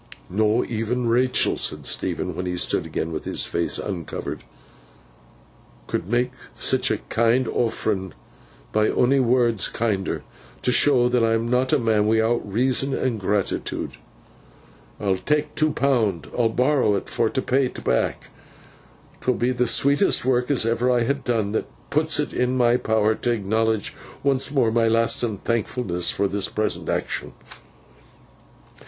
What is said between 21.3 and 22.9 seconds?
that puts it in my